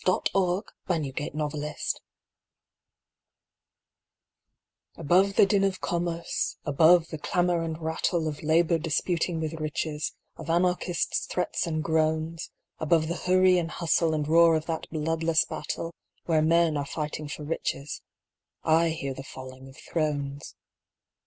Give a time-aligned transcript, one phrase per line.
[0.03, 1.95] THE FALLING OF THRONES
[4.95, 10.15] Above the din of commerce, above the clamour and rattle Of labour disputing with riches,
[10.37, 15.45] of Anarchists' threats and groans, Above the hurry and hustle and roar of that bloodless
[15.45, 15.93] battle,
[16.25, 18.01] Where men are fighting for riches,
[18.63, 20.55] I hear the falling of thrones.